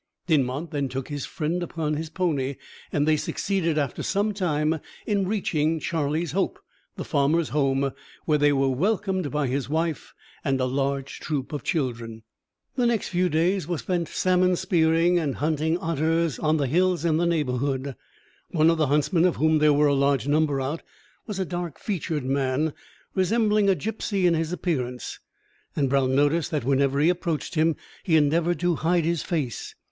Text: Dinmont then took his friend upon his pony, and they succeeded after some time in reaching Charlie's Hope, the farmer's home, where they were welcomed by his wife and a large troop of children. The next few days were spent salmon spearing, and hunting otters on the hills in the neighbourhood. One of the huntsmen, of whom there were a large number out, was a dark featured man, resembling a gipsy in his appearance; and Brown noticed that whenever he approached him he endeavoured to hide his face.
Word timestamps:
Dinmont 0.25 0.71
then 0.71 0.89
took 0.89 1.09
his 1.09 1.27
friend 1.27 1.61
upon 1.61 1.93
his 1.93 2.09
pony, 2.09 2.55
and 2.91 3.07
they 3.07 3.15
succeeded 3.17 3.77
after 3.77 4.01
some 4.01 4.33
time 4.33 4.79
in 5.05 5.27
reaching 5.27 5.79
Charlie's 5.79 6.31
Hope, 6.31 6.57
the 6.95 7.03
farmer's 7.05 7.49
home, 7.49 7.91
where 8.25 8.39
they 8.39 8.51
were 8.51 8.67
welcomed 8.71 9.29
by 9.29 9.45
his 9.45 9.69
wife 9.69 10.15
and 10.43 10.59
a 10.59 10.65
large 10.65 11.19
troop 11.19 11.53
of 11.53 11.61
children. 11.63 12.23
The 12.75 12.87
next 12.87 13.09
few 13.09 13.29
days 13.29 13.67
were 13.67 13.77
spent 13.77 14.07
salmon 14.07 14.55
spearing, 14.55 15.19
and 15.19 15.35
hunting 15.35 15.77
otters 15.77 16.39
on 16.39 16.57
the 16.57 16.65
hills 16.65 17.05
in 17.05 17.17
the 17.17 17.27
neighbourhood. 17.27 17.95
One 18.49 18.71
of 18.71 18.79
the 18.79 18.87
huntsmen, 18.87 19.25
of 19.25 19.35
whom 19.35 19.59
there 19.59 19.71
were 19.71 19.85
a 19.85 19.93
large 19.93 20.27
number 20.27 20.59
out, 20.59 20.81
was 21.27 21.37
a 21.37 21.45
dark 21.45 21.77
featured 21.77 22.25
man, 22.25 22.73
resembling 23.13 23.69
a 23.69 23.75
gipsy 23.75 24.25
in 24.25 24.33
his 24.33 24.51
appearance; 24.51 25.19
and 25.75 25.87
Brown 25.91 26.15
noticed 26.15 26.49
that 26.49 26.65
whenever 26.65 26.99
he 26.99 27.09
approached 27.09 27.53
him 27.53 27.75
he 28.01 28.15
endeavoured 28.15 28.59
to 28.61 28.77
hide 28.77 29.05
his 29.05 29.21
face. 29.21 29.75